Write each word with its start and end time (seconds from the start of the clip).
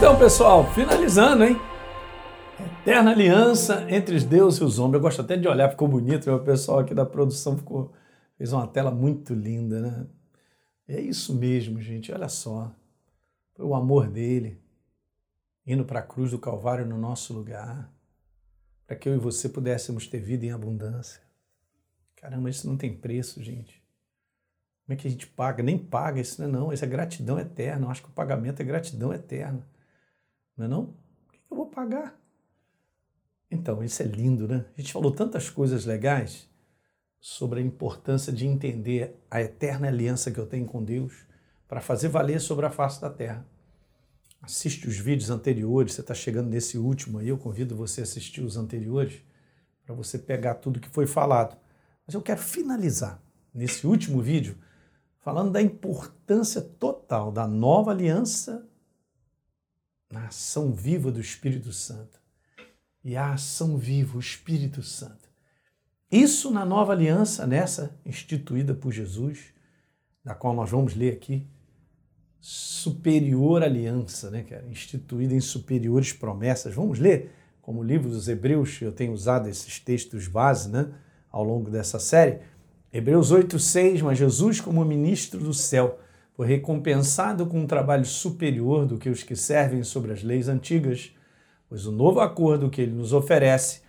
Então, 0.00 0.18
pessoal, 0.18 0.64
finalizando, 0.72 1.44
hein? 1.44 1.60
Eterna 2.80 3.10
aliança 3.10 3.86
entre 3.90 4.16
os 4.16 4.24
Deus 4.24 4.56
e 4.56 4.64
os 4.64 4.78
homens. 4.78 4.94
Eu 4.94 5.00
gosto 5.00 5.20
até 5.20 5.36
de 5.36 5.46
olhar, 5.46 5.68
ficou 5.68 5.86
bonito. 5.86 6.26
Né? 6.26 6.34
O 6.34 6.42
pessoal 6.42 6.78
aqui 6.78 6.94
da 6.94 7.04
produção 7.04 7.58
ficou, 7.58 7.92
fez 8.38 8.50
uma 8.50 8.66
tela 8.66 8.90
muito 8.90 9.34
linda, 9.34 9.78
né? 9.78 10.06
É 10.88 10.98
isso 10.98 11.34
mesmo, 11.34 11.78
gente. 11.82 12.10
Olha 12.12 12.30
só. 12.30 12.74
Foi 13.52 13.66
o 13.66 13.74
amor 13.74 14.08
dele 14.08 14.58
indo 15.66 15.84
para 15.84 16.00
a 16.00 16.02
cruz 16.02 16.30
do 16.30 16.38
Calvário 16.38 16.86
no 16.86 16.96
nosso 16.96 17.34
lugar, 17.34 17.92
para 18.86 18.96
que 18.96 19.06
eu 19.06 19.14
e 19.14 19.18
você 19.18 19.50
pudéssemos 19.50 20.06
ter 20.06 20.18
vida 20.18 20.46
em 20.46 20.50
abundância. 20.50 21.20
Caramba, 22.16 22.48
isso 22.48 22.66
não 22.66 22.78
tem 22.78 22.96
preço, 22.96 23.42
gente. 23.42 23.84
Como 24.86 24.94
é 24.94 24.96
que 24.96 25.06
a 25.06 25.10
gente 25.10 25.26
paga? 25.26 25.62
Nem 25.62 25.76
paga 25.76 26.22
isso, 26.22 26.40
não 26.40 26.48
é 26.48 26.52
não. 26.52 26.72
Isso 26.72 26.86
é 26.86 26.88
gratidão 26.88 27.38
eterna. 27.38 27.84
Eu 27.84 27.90
acho 27.90 28.02
que 28.02 28.08
o 28.08 28.12
pagamento 28.12 28.62
é 28.62 28.64
gratidão 28.64 29.12
eterna. 29.12 29.62
Não 30.60 30.66
é 30.66 30.68
não? 30.68 30.84
Por 30.84 31.32
que 31.32 31.38
eu 31.50 31.56
vou 31.56 31.66
pagar? 31.66 32.20
Então, 33.50 33.82
isso 33.82 34.02
é 34.02 34.04
lindo, 34.04 34.46
né? 34.46 34.66
A 34.76 34.80
gente 34.80 34.92
falou 34.92 35.10
tantas 35.10 35.48
coisas 35.48 35.86
legais 35.86 36.50
sobre 37.18 37.60
a 37.60 37.62
importância 37.62 38.30
de 38.30 38.46
entender 38.46 39.18
a 39.30 39.40
eterna 39.40 39.88
aliança 39.88 40.30
que 40.30 40.38
eu 40.38 40.46
tenho 40.46 40.66
com 40.66 40.84
Deus 40.84 41.14
para 41.66 41.80
fazer 41.80 42.08
valer 42.08 42.42
sobre 42.42 42.66
a 42.66 42.70
face 42.70 43.00
da 43.00 43.08
terra. 43.08 43.46
Assiste 44.42 44.86
os 44.86 44.98
vídeos 44.98 45.30
anteriores, 45.30 45.94
você 45.94 46.02
está 46.02 46.12
chegando 46.12 46.50
nesse 46.50 46.76
último 46.76 47.20
aí, 47.20 47.28
eu 47.28 47.38
convido 47.38 47.74
você 47.74 48.02
a 48.02 48.04
assistir 48.04 48.42
os 48.42 48.58
anteriores 48.58 49.22
para 49.86 49.94
você 49.94 50.18
pegar 50.18 50.56
tudo 50.56 50.78
que 50.78 50.90
foi 50.90 51.06
falado. 51.06 51.56
Mas 52.06 52.14
eu 52.14 52.20
quero 52.20 52.40
finalizar 52.40 53.18
nesse 53.54 53.86
último 53.86 54.20
vídeo 54.20 54.58
falando 55.20 55.52
da 55.52 55.62
importância 55.62 56.60
total 56.60 57.32
da 57.32 57.46
nova 57.46 57.92
aliança 57.92 58.69
na 60.10 60.26
ação 60.26 60.72
viva 60.72 61.10
do 61.12 61.20
Espírito 61.20 61.72
Santo. 61.72 62.20
E 63.02 63.16
a 63.16 63.32
ação 63.32 63.76
viva, 63.76 64.16
o 64.16 64.20
Espírito 64.20 64.82
Santo. 64.82 65.30
Isso 66.10 66.50
na 66.50 66.64
nova 66.64 66.92
aliança, 66.92 67.46
nessa 67.46 67.96
instituída 68.04 68.74
por 68.74 68.92
Jesus, 68.92 69.38
da 70.24 70.34
qual 70.34 70.54
nós 70.54 70.70
vamos 70.70 70.94
ler 70.94 71.12
aqui, 71.12 71.46
superior 72.40 73.62
aliança, 73.62 74.30
né, 74.30 74.42
cara? 74.42 74.66
instituída 74.66 75.34
em 75.34 75.40
superiores 75.40 76.12
promessas. 76.12 76.74
Vamos 76.74 76.98
ler, 76.98 77.30
como 77.62 77.80
o 77.80 77.84
livro 77.84 78.08
dos 78.08 78.28
Hebreus, 78.28 78.80
eu 78.82 78.90
tenho 78.90 79.12
usado 79.12 79.48
esses 79.48 79.78
textos 79.78 80.26
base 80.26 80.68
né, 80.68 80.92
ao 81.30 81.44
longo 81.44 81.70
dessa 81.70 82.00
série. 82.00 82.40
Hebreus 82.92 83.32
8,6, 83.32 84.02
mas 84.02 84.18
Jesus, 84.18 84.60
como 84.60 84.84
ministro 84.84 85.38
do 85.38 85.54
céu, 85.54 86.00
foi 86.40 86.46
recompensado 86.46 87.44
com 87.44 87.60
um 87.60 87.66
trabalho 87.66 88.06
superior 88.06 88.86
do 88.86 88.96
que 88.96 89.10
os 89.10 89.22
que 89.22 89.36
servem 89.36 89.82
sobre 89.82 90.10
as 90.10 90.22
leis 90.22 90.48
antigas, 90.48 91.14
pois 91.68 91.84
o 91.84 91.92
novo 91.92 92.18
acordo 92.18 92.70
que 92.70 92.80
ele 92.80 92.92
nos 92.92 93.12
oferece, 93.12 93.82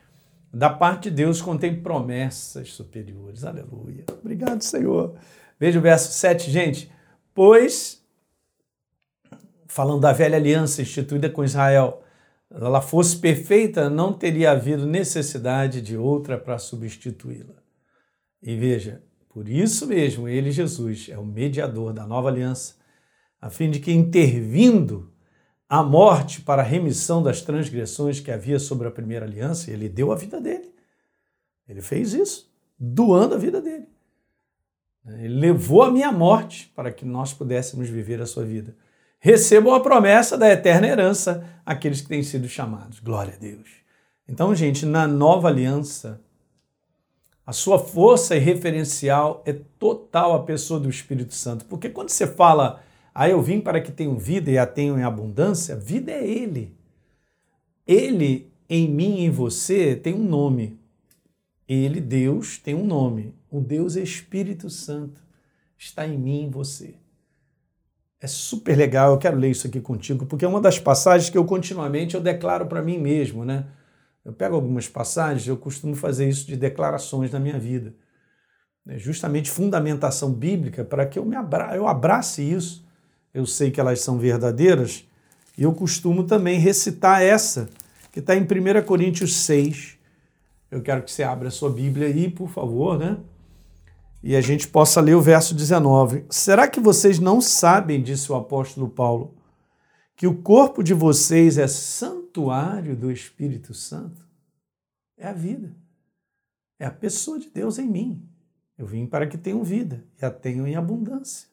da 0.54 0.70
parte 0.70 1.10
de 1.10 1.16
Deus, 1.16 1.42
contém 1.42 1.82
promessas 1.82 2.74
superiores. 2.74 3.46
Aleluia. 3.46 4.04
Obrigado, 4.20 4.62
Senhor. 4.64 5.16
Veja 5.58 5.80
o 5.80 5.82
verso 5.82 6.12
7, 6.12 6.52
gente. 6.52 6.92
Pois 7.34 8.04
falando 9.66 10.02
da 10.02 10.12
velha 10.12 10.36
aliança 10.36 10.82
instituída 10.82 11.30
com 11.30 11.46
Israel, 11.46 12.04
ela 12.54 12.82
fosse 12.82 13.16
perfeita, 13.16 13.90
não 13.90 14.12
teria 14.12 14.52
havido 14.52 14.86
necessidade 14.86 15.80
de 15.82 15.96
outra 15.96 16.38
para 16.38 16.60
substituí-la. 16.60 17.64
E 18.44 18.58
veja, 18.58 19.02
por 19.34 19.48
isso 19.48 19.88
mesmo, 19.88 20.28
ele, 20.28 20.52
Jesus, 20.52 21.08
é 21.10 21.18
o 21.18 21.26
mediador 21.26 21.94
da 21.94 22.06
nova 22.06 22.30
aliança, 22.30 22.76
a 23.40 23.50
fim 23.50 23.72
de 23.72 23.80
que, 23.80 23.92
intervindo 23.92 25.12
a 25.68 25.82
morte 25.82 26.42
para 26.42 26.62
a 26.62 26.66
remissão 26.66 27.24
das 27.24 27.42
transgressões 27.42 28.20
que 28.20 28.30
havia 28.30 28.60
sobre 28.60 28.88
a 28.88 28.92
primeira 28.92 29.26
aliança, 29.26 29.72
ele 29.72 29.88
deu 29.88 30.12
a 30.12 30.16
vida 30.16 30.40
dele. 30.40 30.74
Ele 31.68 31.82
fez 31.82 32.14
isso, 32.14 32.52
doando 32.78 33.36
a 33.36 33.38
vida 33.38 33.62
dele. 33.62 33.88
Ele 35.06 35.40
levou 35.40 35.84
a 35.84 35.92
minha 35.92 36.12
morte 36.12 36.72
para 36.76 36.92
que 36.92 37.06
nós 37.06 37.34
pudéssemos 37.34 37.90
viver 37.90 38.22
a 38.22 38.26
sua 38.26 38.44
vida 38.44 38.76
recebam 39.22 39.74
a 39.76 39.80
promessa 39.80 40.36
da 40.36 40.50
eterna 40.50 40.88
herança 40.88 41.48
aqueles 41.64 42.02
que 42.02 42.10
têm 42.10 42.24
sido 42.24 42.50
chamados. 42.50 43.00
Glória 43.00 43.36
a 43.36 43.40
Deus. 43.40 43.70
Então, 44.28 44.54
gente, 44.56 44.84
na 44.86 45.08
nova 45.08 45.48
aliança, 45.48 46.20
a 47.46 47.54
sua 47.54 47.80
força 47.80 48.36
e 48.36 48.40
referencial 48.40 49.42
é 49.46 49.54
total 49.80 50.34
a 50.34 50.44
pessoa 50.44 50.80
do 50.80 50.90
Espírito 50.90 51.34
Santo. 51.34 51.66
Porque 51.66 51.90
quando 51.90 52.10
você 52.10 52.28
fala, 52.28 52.84
ah, 53.14 53.28
eu 53.28 53.42
vim 53.42 53.60
para 53.60 53.82
que 53.82 53.92
tenham 53.92 54.18
vida 54.18 54.52
e 54.52 54.58
a 54.58 54.66
tenham 54.66 54.98
em 54.98 55.04
abundância, 55.04 55.76
vida 55.76 56.12
é 56.12 56.26
Ele. 56.26 56.76
Ele 57.86 58.52
em 58.70 58.88
mim 58.88 59.18
e 59.18 59.26
em 59.26 59.30
você 59.30 59.96
tem 59.96 60.14
um 60.14 60.24
nome. 60.24 60.80
Ele, 61.68 62.00
Deus, 62.00 62.58
tem 62.58 62.76
um 62.76 62.86
nome. 62.86 63.34
O 63.50 63.60
Deus 63.60 63.96
Espírito 63.96 64.70
Santo 64.70 65.22
está 65.78 66.08
em 66.08 66.18
mim 66.18 66.42
e 66.42 66.44
em 66.44 66.50
você. 66.50 66.96
É 68.20 68.28
super 68.28 68.78
legal, 68.78 69.12
eu 69.12 69.18
quero 69.18 69.36
ler 69.36 69.50
isso 69.50 69.66
aqui 69.66 69.82
contigo, 69.82 70.28
porque 70.28 70.46
é 70.46 70.48
uma 70.48 70.62
das 70.62 70.78
passagens 70.78 71.30
que 71.30 71.38
eu 71.38 71.44
continuamente 71.44 72.14
eu 72.14 72.22
declaro 72.22 72.68
para 72.68 72.82
mim 72.82 73.00
mesmo, 73.00 73.44
né? 73.44 73.66
Eu 74.24 74.34
pego 74.34 74.56
algumas 74.56 74.88
passagens, 74.88 75.48
eu 75.48 75.58
costumo 75.58 75.96
fazer 75.96 76.30
isso 76.30 76.46
de 76.46 76.56
declarações 76.56 77.32
na 77.32 77.40
minha 77.40 77.60
vida. 77.60 77.94
É 78.88 78.98
justamente 78.98 79.50
fundamentação 79.50 80.32
bíblica 80.32 80.84
para 80.84 81.06
que 81.06 81.18
eu, 81.18 81.26
me 81.26 81.36
abra 81.36 81.76
eu 81.76 81.88
abrace 81.88 82.42
isso. 82.42 82.86
Eu 83.34 83.46
sei 83.46 83.72
que 83.72 83.80
elas 83.80 84.02
são 84.02 84.18
verdadeiras 84.18 85.08
e 85.58 85.64
eu 85.64 85.74
costumo 85.74 86.24
também 86.24 86.60
recitar 86.60 87.22
essa, 87.22 87.70
que 88.12 88.20
está 88.20 88.36
em 88.36 88.42
1 88.42 88.86
Coríntios 88.86 89.36
6. 89.38 89.98
Eu 90.70 90.82
quero 90.82 91.04
que 91.04 91.12
você 91.12 91.24
abra 91.24 91.48
a 91.48 91.52
sua 91.52 91.70
Bíblia 91.70 92.08
aí, 92.08 92.30
por 92.30 92.50
favor, 92.50 92.98
né? 92.98 93.18
e 94.24 94.36
a 94.36 94.42
gente 94.42 94.68
possa 94.68 95.02
ler 95.02 95.16
o 95.16 95.22
verso 95.22 95.56
19. 95.56 96.26
Será 96.30 96.68
que 96.68 96.80
vocês 96.80 97.20
não 97.20 97.42
sabem, 97.42 98.02
disse 98.02 98.32
o 98.32 98.36
apóstolo 98.36 98.88
Paulo, 98.88 99.34
que 100.22 100.28
o 100.28 100.40
corpo 100.40 100.84
de 100.84 100.94
vocês 100.94 101.58
é 101.58 101.68
santuário 101.68 102.96
do 102.96 103.12
Espírito 103.12 103.74
Santo? 103.74 104.24
É 105.18 105.28
a 105.28 105.34
vida. 105.34 105.76
É 106.78 106.86
a 106.86 106.92
pessoa 106.92 107.40
de 107.40 107.50
Deus 107.50 107.80
em 107.80 107.88
mim. 107.88 108.30
Eu 108.78 108.86
vim 108.86 109.08
para 109.08 109.26
que 109.26 109.36
tenham 109.36 109.64
vida 109.64 110.06
e 110.22 110.24
a 110.24 110.30
tenham 110.30 110.68
em 110.68 110.76
abundância. 110.76 111.48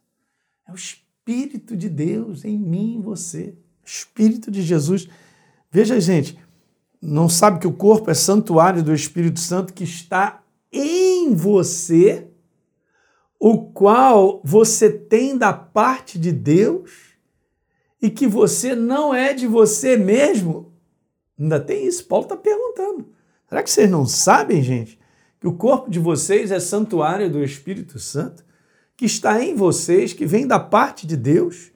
É 0.66 0.70
o 0.70 0.74
Espírito 0.74 1.74
de 1.74 1.88
Deus 1.88 2.44
em 2.44 2.58
mim 2.58 2.98
e 2.98 3.00
você. 3.00 3.56
Espírito 3.82 4.50
de 4.50 4.60
Jesus. 4.60 5.08
Veja, 5.70 5.98
gente, 5.98 6.38
não 7.00 7.26
sabe 7.26 7.60
que 7.60 7.66
o 7.66 7.72
corpo 7.72 8.10
é 8.10 8.14
santuário 8.14 8.82
do 8.82 8.92
Espírito 8.92 9.40
Santo 9.40 9.72
que 9.72 9.84
está 9.84 10.42
em 10.70 11.34
você 11.34 12.28
o 13.40 13.62
qual 13.72 14.42
você 14.44 14.90
tem 14.90 15.38
da 15.38 15.54
parte 15.54 16.18
de 16.18 16.32
Deus 16.32 17.07
e 18.00 18.10
que 18.10 18.26
você 18.26 18.74
não 18.74 19.14
é 19.14 19.32
de 19.32 19.46
você 19.46 19.96
mesmo? 19.96 20.72
Ainda 21.38 21.60
tem 21.60 21.86
isso, 21.86 22.04
Paulo 22.06 22.24
está 22.24 22.36
perguntando. 22.36 23.08
Será 23.48 23.62
que 23.62 23.70
vocês 23.70 23.90
não 23.90 24.06
sabem, 24.06 24.62
gente, 24.62 24.98
que 25.40 25.46
o 25.46 25.54
corpo 25.54 25.90
de 25.90 25.98
vocês 25.98 26.50
é 26.50 26.60
santuário 26.60 27.30
do 27.30 27.42
Espírito 27.42 27.98
Santo, 27.98 28.44
que 28.96 29.06
está 29.06 29.42
em 29.42 29.54
vocês, 29.54 30.12
que 30.12 30.26
vem 30.26 30.46
da 30.46 30.58
parte 30.58 31.06
de 31.06 31.16
Deus 31.16 31.70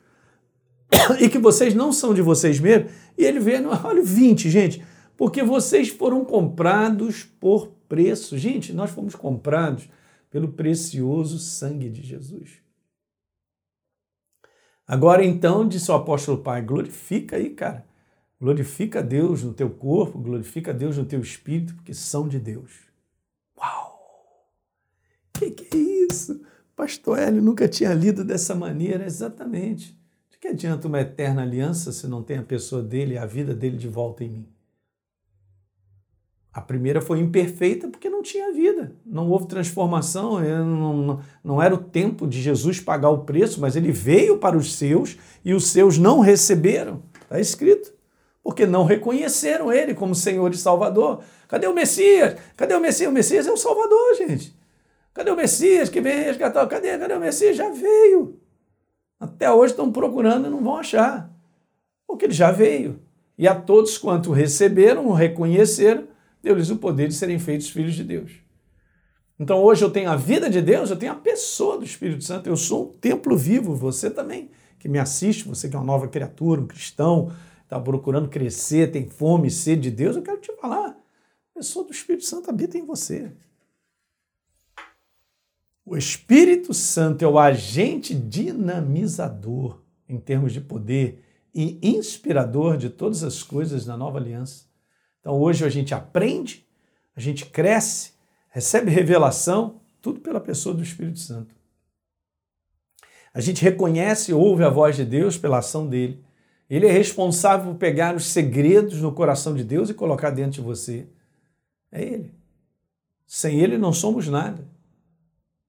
e 1.21 1.29
que 1.29 1.39
vocês 1.39 1.75
não 1.75 1.93
são 1.93 2.13
de 2.13 2.23
vocês 2.23 2.59
mesmos? 2.59 2.93
E 3.17 3.25
ele 3.25 3.41
vê, 3.41 3.61
olha, 3.85 4.03
20, 4.03 4.51
gente, 4.51 4.85
porque 5.17 5.43
vocês 5.43 5.89
foram 5.89 6.25
comprados 6.25 7.25
por 7.39 7.69
preço. 7.89 8.37
Gente, 8.37 8.73
nós 8.73 8.91
fomos 8.91 9.15
comprados 9.15 9.89
pelo 10.31 10.49
precioso 10.49 11.39
sangue 11.39 11.89
de 11.89 12.03
Jesus. 12.03 12.62
Agora 14.87 15.25
então, 15.25 15.67
disse 15.67 15.91
o 15.91 15.95
apóstolo 15.95 16.39
Pai, 16.39 16.63
glorifica 16.63 17.37
aí, 17.37 17.51
cara. 17.51 17.87
Glorifica 18.41 19.03
Deus 19.03 19.43
no 19.43 19.55
teu 19.55 19.71
corpo, 19.71 20.19
glorifica 20.19 20.75
Deus 20.75 20.99
no 20.99 21.05
teu 21.05 21.21
espírito, 21.21 21.75
porque 21.77 21.95
são 21.95 22.27
de 22.27 22.41
Deus. 22.41 22.73
Uau! 23.57 24.49
Que 25.33 25.51
que 25.53 25.77
é 25.77 25.81
isso? 26.11 26.43
Pastor 26.75 27.19
Hélio 27.19 27.41
nunca 27.41 27.69
tinha 27.69 27.95
lido 27.95 28.25
dessa 28.25 28.55
maneira, 28.55 29.05
exatamente. 29.05 29.97
De 30.29 30.39
que 30.39 30.49
adianta 30.49 30.89
uma 30.89 31.01
eterna 31.01 31.43
aliança 31.43 31.93
se 31.93 32.09
não 32.09 32.23
tem 32.23 32.39
a 32.39 32.43
pessoa 32.43 32.83
dele 32.83 33.15
e 33.15 33.19
a 33.19 33.27
vida 33.27 33.55
dele 33.55 33.77
de 33.77 33.89
volta 33.89 34.25
em 34.25 34.31
mim? 34.31 34.52
A 36.53 36.61
primeira 36.61 37.01
foi 37.01 37.19
imperfeita 37.19 37.89
porque 37.89 38.11
não 38.11 38.23
tinha 38.23 38.53
vida, 38.53 38.93
não 39.07 39.31
houve 39.31 39.47
transformação, 39.47 40.39
não, 40.39 40.97
não, 40.97 41.21
não, 41.43 41.63
era 41.63 41.75
o 41.75 41.79
tempo 41.79 42.27
de 42.27 42.43
Jesus 42.43 42.79
pagar 42.79 43.09
o 43.09 43.25
preço, 43.25 43.59
mas 43.59 43.75
ele 43.75 43.91
veio 43.91 44.37
para 44.37 44.57
os 44.57 44.75
seus 44.75 45.17
e 45.43 45.55
os 45.55 45.69
seus 45.69 45.97
não 45.97 46.21
receberam. 46.21 47.03
Está 47.23 47.41
escrito. 47.41 47.95
Porque 48.43 48.67
não 48.67 48.85
reconheceram 48.85 49.73
ele 49.73 49.95
como 49.95 50.15
Senhor 50.15 50.53
e 50.53 50.57
Salvador. 50.57 51.23
Cadê 51.49 51.67
o 51.67 51.75
Messias? 51.75 52.37
Cadê 52.57 52.75
o 52.75 52.81
Messias? 52.81 53.09
O 53.09 53.15
Messias 53.15 53.47
é 53.47 53.53
o 53.53 53.57
Salvador, 53.57 54.17
gente. 54.17 54.55
Cadê 55.15 55.31
o 55.31 55.37
Messias 55.37 55.89
que 55.89 56.01
vem 56.01 56.25
resgatar? 56.25 56.67
Cadê? 56.67 56.99
Cadê 56.99 57.15
o 57.15 57.21
Messias? 57.21 57.57
Já 57.57 57.71
veio. 57.71 58.41
Até 59.19 59.51
hoje 59.51 59.73
estão 59.73 59.93
procurando 59.93 60.49
e 60.49 60.51
não 60.51 60.63
vão 60.63 60.77
achar. 60.77 61.31
Porque 62.07 62.25
ele 62.25 62.35
já 62.35 62.51
veio. 62.51 63.01
E 63.39 63.47
a 63.47 63.55
todos 63.55 63.97
quanto 63.97 64.33
receberam, 64.33 65.07
o 65.07 65.13
reconheceram, 65.13 66.09
deu-lhes 66.43 66.71
o 66.71 66.77
poder 66.77 67.09
de 67.09 67.15
serem 67.15 67.39
feitos 67.39 67.71
filhos 67.71 67.95
de 67.95 68.03
Deus. 68.03 68.33
Então 69.39 69.63
hoje 69.63 69.85
eu 69.85 69.91
tenho 69.91 70.11
a 70.11 70.17
vida 70.17 70.51
de 70.51 70.61
Deus, 70.61 70.91
eu 70.91 70.97
tenho 70.97 71.13
a 71.13 71.17
pessoa 71.17 71.79
do 71.79 71.85
Espírito 71.85 72.25
Santo, 72.25 72.49
eu 72.49 72.57
sou 72.57 72.91
um 72.91 72.93
templo 72.93 73.37
vivo, 73.37 73.75
você 73.75 74.11
também, 74.11 74.51
que 74.79 74.89
me 74.89 74.99
assiste, 74.99 75.49
você 75.49 75.69
que 75.69 75.77
é 75.77 75.79
uma 75.79 75.85
nova 75.85 76.09
criatura, 76.09 76.61
um 76.61 76.67
cristão, 76.67 77.33
está 77.63 77.81
procurando 77.81 78.29
crescer, 78.29 78.91
tem 78.91 79.09
fome, 79.09 79.51
sede 79.51 79.83
de 79.83 79.91
Deus, 79.91 80.17
eu 80.17 80.23
quero 80.23 80.41
te 80.41 80.53
falar, 80.61 80.91
a 80.91 81.59
pessoa 81.59 81.85
do 81.85 81.93
Espírito 81.93 82.25
Santo 82.25 82.51
habita 82.51 82.77
em 82.77 82.85
você. 82.85 83.33
O 85.85 85.97
Espírito 85.97 86.73
Santo 86.73 87.25
é 87.25 87.29
o 87.29 87.39
agente 87.39 88.15
dinamizador 88.15 89.81
em 90.09 90.19
termos 90.19 90.53
de 90.53 90.61
poder 90.61 91.25
e 91.55 91.79
inspirador 91.83 92.77
de 92.77 92.89
todas 92.89 93.25
as 93.25 93.43
coisas 93.43 93.87
na 93.87 93.97
nova 93.97 94.19
aliança. 94.19 94.72
Então 95.23 95.41
hoje 95.41 95.65
a 95.65 95.69
gente 95.69 95.95
aprende, 95.95 96.67
a 97.17 97.21
gente 97.21 97.47
cresce, 97.47 98.13
recebe 98.51 98.91
revelação, 98.93 99.81
tudo 100.03 100.21
pela 100.21 100.41
pessoa 100.41 100.75
do 100.75 100.83
Espírito 100.83 101.21
Santo. 101.21 101.55
A 103.33 103.41
gente 103.41 103.63
reconhece 103.63 104.33
e 104.33 104.35
ouve 104.35 104.65
a 104.65 104.69
voz 104.69 104.97
de 104.97 105.05
Deus 105.05 105.39
pela 105.39 105.59
ação 105.59 105.87
dele. 105.87 106.23
Ele 106.69 106.87
é 106.87 106.91
responsável 106.91 107.73
por 107.73 107.79
pegar 107.79 108.15
os 108.15 108.27
segredos 108.27 109.01
no 109.01 109.13
coração 109.13 109.55
de 109.55 109.63
Deus 109.65 109.89
e 109.89 109.95
colocar 109.95 110.31
dentro 110.31 110.53
de 110.53 110.61
você. 110.61 111.07
É 111.91 112.03
ele. 112.03 112.35
Sem 113.27 113.61
ele 113.61 113.79
não 113.79 113.93
somos 113.93 114.27
nada. 114.27 114.67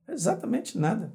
Exatamente 0.07 0.77
nada. 0.77 1.13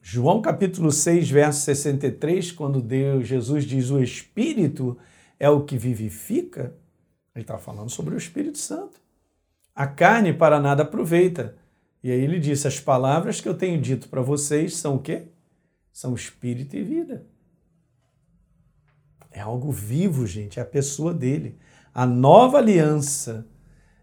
João 0.00 0.40
capítulo 0.40 0.92
6, 0.92 1.28
verso 1.30 1.62
63, 1.62 2.52
quando 2.52 2.80
Deus, 2.80 3.26
Jesus 3.26 3.64
diz 3.64 3.90
o 3.90 4.00
Espírito 4.00 4.96
é 5.38 5.48
o 5.48 5.64
que 5.64 5.76
vivifica, 5.76 6.74
ele 7.34 7.42
está 7.42 7.58
falando 7.58 7.90
sobre 7.90 8.14
o 8.14 8.18
Espírito 8.18 8.58
Santo. 8.58 9.00
A 9.74 9.86
carne 9.86 10.32
para 10.32 10.58
nada 10.58 10.82
aproveita. 10.82 11.56
E 12.02 12.10
aí 12.10 12.20
ele 12.20 12.40
disse: 12.40 12.66
As 12.66 12.80
palavras 12.80 13.40
que 13.40 13.48
eu 13.48 13.56
tenho 13.56 13.80
dito 13.80 14.08
para 14.08 14.22
vocês 14.22 14.76
são 14.76 14.96
o 14.96 15.02
quê? 15.02 15.28
São 15.92 16.14
espírito 16.14 16.76
e 16.76 16.82
vida. 16.82 17.26
É 19.30 19.40
algo 19.40 19.70
vivo, 19.70 20.26
gente, 20.26 20.58
é 20.58 20.62
a 20.62 20.66
pessoa 20.66 21.12
dele. 21.12 21.58
A 21.92 22.06
nova 22.06 22.56
aliança 22.56 23.46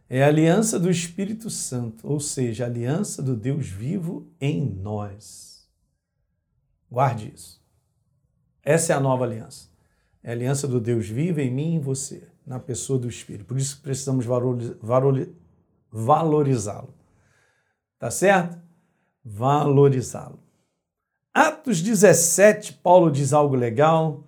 é 0.08 0.24
a 0.24 0.28
aliança 0.28 0.80
do 0.80 0.92
Espírito 0.92 1.50
Santo, 1.50 2.08
ou 2.08 2.20
seja, 2.20 2.66
a 2.66 2.68
aliança 2.68 3.24
do 3.24 3.36
Deus 3.36 3.68
vivo 3.68 4.32
em 4.40 4.64
nós. 4.64 5.68
Guarde 6.90 7.32
isso. 7.34 7.60
Essa 8.62 8.94
é 8.94 8.96
a 8.96 9.00
nova 9.00 9.24
aliança. 9.24 9.73
É 10.24 10.30
a 10.30 10.34
aliança 10.34 10.68
do 10.68 10.80
Deus 10.80 11.08
vivo 11.08 11.42
em 11.42 11.52
mim 11.52 11.74
e 11.74 11.76
em 11.76 11.80
você, 11.80 12.28
na 12.46 12.60
pessoa 12.60 12.98
do 12.98 13.10
Espírito. 13.10 13.46
Por 13.46 13.58
isso 13.58 13.76
que 13.76 13.84
precisamos 13.84 14.26
valorizá-lo. 15.92 16.94
Tá 18.00 18.10
certo? 18.10 18.58
Valorizá-lo. 19.24 20.40
Atos 21.34 21.82
17, 21.82 22.74
Paulo 22.74 23.12
diz 23.12 23.34
algo 23.34 23.56
legal 23.56 24.24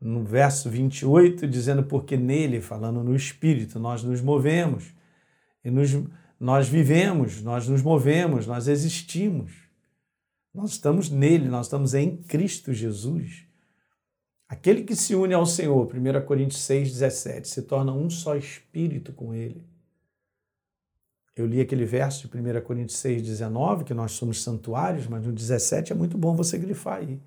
no 0.00 0.22
verso 0.22 0.68
28, 0.68 1.46
dizendo: 1.46 1.82
Porque 1.84 2.16
nele, 2.16 2.60
falando 2.60 3.02
no 3.02 3.16
Espírito, 3.16 3.78
nós 3.78 4.02
nos 4.02 4.20
movemos 4.20 4.92
e 5.64 5.70
nos, 5.70 5.90
nós 6.38 6.68
vivemos, 6.68 7.42
nós 7.42 7.68
nos 7.68 7.80
movemos, 7.80 8.46
nós 8.46 8.68
existimos. 8.68 9.52
Nós 10.54 10.72
estamos 10.72 11.10
nele, 11.10 11.48
nós 11.48 11.66
estamos 11.66 11.94
em 11.94 12.16
Cristo 12.16 12.72
Jesus. 12.72 13.47
Aquele 14.48 14.82
que 14.82 14.96
se 14.96 15.14
une 15.14 15.34
ao 15.34 15.44
Senhor, 15.44 15.86
1 15.94 16.24
Coríntios 16.24 16.62
6, 16.62 16.92
17, 16.92 17.46
se 17.46 17.62
torna 17.62 17.92
um 17.92 18.08
só 18.08 18.34
espírito 18.34 19.12
com 19.12 19.34
ele. 19.34 19.62
Eu 21.36 21.46
li 21.46 21.60
aquele 21.60 21.84
verso 21.84 22.26
de 22.26 22.36
1 22.36 22.62
Coríntios 22.62 22.98
6, 22.98 23.22
19, 23.22 23.84
que 23.84 23.92
nós 23.92 24.12
somos 24.12 24.42
santuários, 24.42 25.06
mas 25.06 25.24
no 25.24 25.32
17 25.32 25.92
é 25.92 25.94
muito 25.94 26.16
bom 26.16 26.34
você 26.34 26.56
grifar 26.56 26.98
aí. 26.98 27.20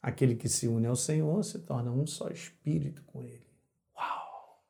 Aquele 0.00 0.36
que 0.36 0.48
se 0.48 0.68
une 0.68 0.86
ao 0.86 0.94
Senhor 0.94 1.42
se 1.44 1.58
torna 1.58 1.90
um 1.90 2.06
só 2.06 2.28
espírito 2.28 3.02
com 3.06 3.22
ele. 3.22 3.46
Uau! 3.96 4.62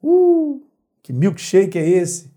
Uh! 0.00 0.66
Que 1.02 1.12
milkshake 1.12 1.76
é 1.76 1.86
esse? 1.86 2.32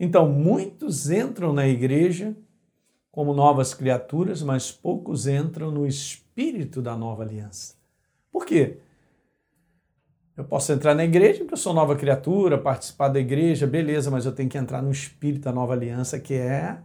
Então, 0.00 0.28
muitos 0.28 1.10
entram 1.10 1.52
na 1.52 1.68
igreja 1.68 2.34
como 3.12 3.34
novas 3.34 3.74
criaturas, 3.74 4.42
mas 4.42 4.72
poucos 4.72 5.26
entram 5.26 5.70
no 5.70 5.86
espírito 5.86 6.80
da 6.82 6.96
nova 6.96 7.22
aliança. 7.22 7.77
Por 8.38 8.46
quê? 8.46 8.78
Eu 10.36 10.44
posso 10.44 10.72
entrar 10.72 10.94
na 10.94 11.04
igreja 11.04 11.40
porque 11.40 11.54
eu 11.54 11.58
sou 11.58 11.74
nova 11.74 11.96
criatura, 11.96 12.56
participar 12.56 13.08
da 13.08 13.18
igreja, 13.18 13.66
beleza, 13.66 14.12
mas 14.12 14.24
eu 14.24 14.30
tenho 14.30 14.48
que 14.48 14.56
entrar 14.56 14.80
no 14.80 14.92
espírito 14.92 15.42
da 15.42 15.52
nova 15.52 15.72
aliança, 15.72 16.20
que 16.20 16.34
é 16.34 16.78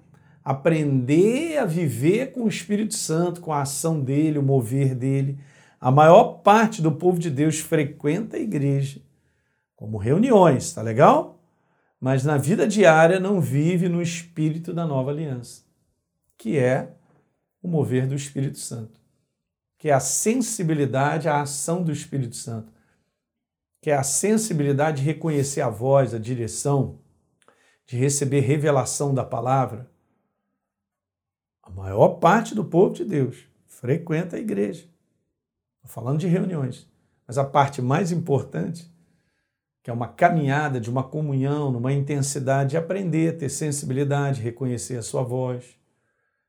aprender 0.44 1.60
a 1.60 1.66
viver 1.66 2.32
com 2.32 2.46
o 2.46 2.48
Espírito 2.48 2.96
Santo, 2.96 3.40
com 3.40 3.54
a 3.54 3.62
ação 3.62 4.02
dele, 4.02 4.40
o 4.40 4.44
mover 4.44 4.96
dele. 4.96 5.38
A 5.80 5.92
maior 5.92 6.40
parte 6.40 6.82
do 6.82 6.92
povo 6.92 7.20
de 7.20 7.30
Deus 7.30 7.60
frequenta 7.60 8.36
a 8.36 8.40
igreja, 8.40 9.00
como 9.76 10.00
reuniões, 10.00 10.74
tá 10.74 10.82
legal? 10.82 11.40
Mas 12.02 12.26
na 12.26 12.36
vida 12.36 12.68
diária 12.68 13.20
não 13.20 13.40
vive 13.40 13.88
no 13.88 14.02
espírito 14.02 14.74
da 14.74 14.88
nova 14.88 15.12
aliança, 15.12 15.62
que 16.36 16.58
é 16.58 16.90
o 17.62 17.68
mover 17.68 18.08
do 18.08 18.16
Espírito 18.16 18.58
Santo, 18.58 19.03
que 19.84 19.90
é 19.90 19.94
a 19.94 20.00
sensibilidade 20.00 21.28
à 21.28 21.42
ação 21.42 21.84
do 21.84 21.92
Espírito 21.92 22.38
Santo, 22.38 22.72
que 23.82 23.92
é 23.92 23.94
a 23.94 24.02
sensibilidade 24.02 25.02
de 25.02 25.04
reconhecer 25.04 25.60
a 25.60 25.68
voz, 25.68 26.14
a 26.14 26.18
direção, 26.18 27.02
de 27.86 27.98
receber 27.98 28.40
revelação 28.40 29.14
da 29.14 29.26
palavra. 29.26 29.92
A 31.62 31.70
maior 31.70 32.12
parte 32.12 32.56
do 32.56 32.64
povo 32.64 32.94
de 32.94 33.04
Deus 33.04 33.46
frequenta 33.68 34.38
a 34.38 34.40
igreja. 34.40 34.88
Estou 35.76 35.92
falando 35.92 36.20
de 36.20 36.28
reuniões. 36.28 36.90
Mas 37.28 37.38
a 37.38 37.44
parte 37.44 37.82
mais 37.82 38.10
importante 38.10 38.90
que 39.84 39.90
é 39.90 39.94
uma 39.94 40.08
caminhada 40.08 40.80
de 40.80 40.90
uma 40.90 41.04
comunhão, 41.04 41.74
numa 41.74 41.92
intensidade 41.92 42.70
de 42.70 42.78
aprender, 42.78 43.38
ter 43.38 43.50
sensibilidade, 43.50 44.42
reconhecer 44.42 44.96
a 44.96 45.04
sua 45.04 45.24
voz, 45.24 45.78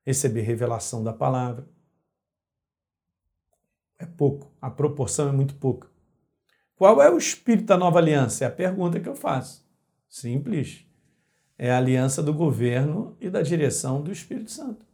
receber 0.07 0.43
revelação 0.43 1.03
da 1.03 1.13
palavra. 1.13 1.74
É 3.99 4.07
pouco, 4.07 4.53
a 4.61 4.71
proporção 4.71 5.29
é 5.29 5.33
muito 5.33 5.55
pouca. 5.55 5.89
Qual 6.77 7.01
é 7.01 7.11
o 7.11 7.17
espírito 7.19 7.67
da 7.67 7.77
nova 7.77 7.99
aliança? 7.99 8.45
É 8.45 8.49
a 8.49 8.51
pergunta 8.51 8.99
que 8.99 9.09
eu 9.09 9.15
faço. 9.15 9.65
Simples. 10.09 10.85
É 11.57 11.71
a 11.71 11.79
aliança 11.79 12.23
do 12.23 12.35
governo 12.35 13.17
e 13.21 13.31
da 13.31 13.43
direção 13.43 14.03
do 14.03 14.11
Espírito 14.11 14.51
Santo. 14.51 14.85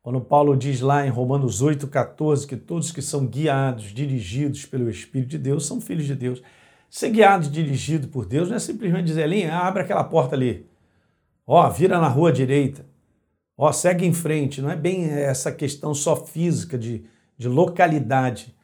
Quando 0.00 0.20
Paulo 0.20 0.56
diz 0.56 0.80
lá 0.80 1.06
em 1.06 1.10
Romanos 1.10 1.62
8,14 1.62 2.46
que 2.46 2.56
todos 2.56 2.92
que 2.92 3.02
são 3.02 3.26
guiados, 3.26 3.86
dirigidos 3.86 4.66
pelo 4.66 4.88
Espírito 4.88 5.30
de 5.30 5.38
Deus 5.38 5.66
são 5.66 5.80
filhos 5.80 6.06
de 6.06 6.14
Deus. 6.14 6.42
Ser 6.90 7.10
guiado, 7.10 7.48
dirigido 7.48 8.06
por 8.08 8.26
Deus 8.26 8.48
não 8.48 8.56
é 8.56 8.60
simplesmente 8.60 9.06
dizer, 9.06 9.26
Linha, 9.26 9.56
abre 9.56 9.82
aquela 9.82 10.04
porta 10.04 10.36
ali. 10.36 10.68
Ó, 11.46 11.68
vira 11.70 11.98
na 11.98 12.06
rua 12.06 12.32
direita. 12.32 12.86
Ó, 13.56 13.70
segue 13.72 14.06
em 14.06 14.12
frente. 14.12 14.60
Não 14.60 14.70
é 14.70 14.76
bem 14.76 15.04
essa 15.04 15.52
questão 15.52 15.94
só 15.94 16.16
física, 16.16 16.76
de, 16.76 17.04
de 17.36 17.48
localidade. 17.48 18.54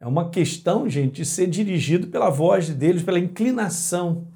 É 0.00 0.06
uma 0.06 0.30
questão, 0.30 0.88
gente, 0.88 1.16
de 1.16 1.24
ser 1.24 1.46
dirigido 1.46 2.08
pela 2.08 2.28
voz 2.28 2.66
de 2.66 2.74
Deus, 2.74 3.02
pela 3.02 3.18
inclinação. 3.18 4.26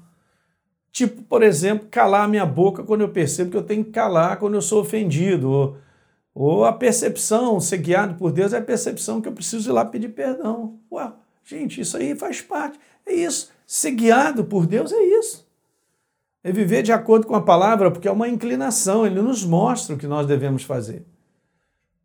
Tipo, 0.91 1.21
por 1.23 1.43
exemplo, 1.43 1.87
calar 1.91 2.23
a 2.23 2.27
minha 2.27 2.45
boca 2.45 2.83
quando 2.83 3.01
eu 3.01 3.09
percebo 3.09 3.51
que 3.51 3.57
eu 3.57 3.63
tenho 3.63 3.83
que 3.83 3.91
calar 3.91 4.37
quando 4.37 4.55
eu 4.55 4.61
sou 4.61 4.81
ofendido. 4.81 5.49
Ou 5.49 5.77
ou 6.39 6.65
a 6.65 6.71
percepção, 6.71 7.59
ser 7.59 7.77
guiado 7.79 8.13
por 8.13 8.31
Deus 8.31 8.53
é 8.53 8.59
a 8.59 8.61
percepção 8.61 9.19
que 9.19 9.27
eu 9.27 9.31
preciso 9.31 9.71
ir 9.71 9.73
lá 9.73 9.83
pedir 9.83 10.09
perdão. 10.09 10.79
Ué, 10.91 11.11
gente, 11.43 11.81
isso 11.81 11.97
aí 11.97 12.15
faz 12.15 12.41
parte. 12.41 12.79
É 13.07 13.11
isso. 13.11 13.51
Ser 13.65 13.89
guiado 13.89 14.45
por 14.45 14.67
Deus 14.67 14.91
é 14.91 15.01
isso. 15.01 15.46
É 16.47 16.51
viver 16.53 16.81
de 16.81 16.93
acordo 16.93 17.27
com 17.27 17.35
a 17.35 17.41
palavra, 17.41 17.91
porque 17.91 18.07
é 18.07 18.11
uma 18.11 18.29
inclinação, 18.29 19.05
ele 19.05 19.21
nos 19.21 19.43
mostra 19.43 19.93
o 19.93 19.99
que 19.99 20.07
nós 20.07 20.25
devemos 20.25 20.63
fazer. 20.63 21.05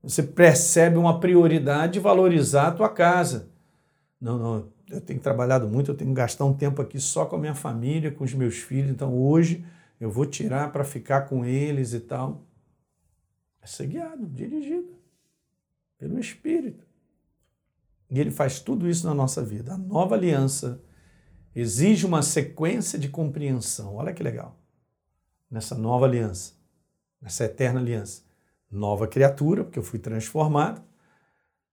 Você 0.03 0.21
percebe 0.21 0.97
uma 0.97 1.21
prioridade 1.21 1.93
de 1.93 2.01
valorizar 2.01 2.67
a 2.67 2.73
tua 2.73 2.89
casa. 2.89 3.49
Não, 4.21 4.37
não, 4.37 4.69
eu 4.91 5.01
tenho 5.01 5.21
trabalhado 5.21 5.69
muito, 5.69 5.93
eu 5.93 5.95
tenho 5.95 6.11
que 6.11 6.17
gastar 6.17 6.45
um 6.45 6.53
tempo 6.53 6.83
aqui 6.83 6.99
só 6.99 7.25
com 7.25 7.37
a 7.37 7.39
minha 7.39 7.55
família, 7.55 8.11
com 8.11 8.25
os 8.25 8.35
meus 8.35 8.57
filhos, 8.57 8.91
então 8.91 9.17
hoje 9.17 9.65
eu 10.01 10.11
vou 10.11 10.27
tirar 10.27 10.73
para 10.73 10.83
ficar 10.83 11.29
com 11.29 11.45
eles 11.45 11.93
e 11.93 12.01
tal. 12.01 12.43
É 13.63 13.67
ser 13.69 13.87
guiado, 13.87 14.27
dirigido 14.27 14.89
pelo 15.97 16.19
Espírito. 16.19 16.85
E 18.11 18.19
ele 18.19 18.33
faz 18.33 18.59
tudo 18.59 18.91
isso 18.91 19.07
na 19.07 19.15
nossa 19.15 19.41
vida. 19.41 19.75
A 19.75 19.79
nova 19.79 20.17
aliança 20.17 20.81
exige 21.55 22.07
uma 22.07 22.23
sequência 22.23 22.99
de 22.99 23.09
compreensão. 23.09 23.95
Olha 23.97 24.13
que 24.13 24.23
legal. 24.23 24.59
Nessa 25.51 25.77
nova 25.77 26.07
aliança, 26.07 26.55
nessa 27.21 27.45
eterna 27.45 27.81
aliança. 27.81 28.23
Nova 28.71 29.07
criatura, 29.07 29.65
porque 29.65 29.79
eu 29.79 29.83
fui 29.83 29.99
transformado. 29.99 30.83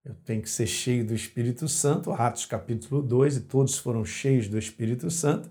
Eu 0.03 0.15
tenho 0.25 0.41
que 0.41 0.49
ser 0.49 0.67
cheio 0.67 1.05
do 1.05 1.13
Espírito 1.13 1.67
Santo, 1.67 2.11
Atos 2.11 2.45
capítulo 2.45 3.01
2, 3.01 3.37
e 3.37 3.41
todos 3.41 3.77
foram 3.77 4.03
cheios 4.03 4.47
do 4.47 4.57
Espírito 4.57 5.09
Santo, 5.09 5.49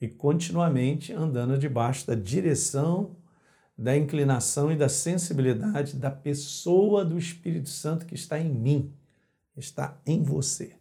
e 0.00 0.08
continuamente 0.08 1.12
andando 1.12 1.58
debaixo 1.58 2.06
da 2.06 2.14
direção, 2.14 3.16
da 3.76 3.96
inclinação 3.96 4.70
e 4.70 4.76
da 4.76 4.88
sensibilidade 4.88 5.96
da 5.96 6.10
pessoa 6.10 7.04
do 7.04 7.18
Espírito 7.18 7.68
Santo 7.68 8.06
que 8.06 8.14
está 8.14 8.38
em 8.38 8.52
mim, 8.52 8.92
está 9.56 9.98
em 10.04 10.22
você. 10.22 10.79